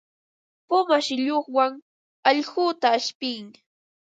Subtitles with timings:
[0.67, 1.73] Puma shillunwan
[2.29, 3.45] allquta ashpin.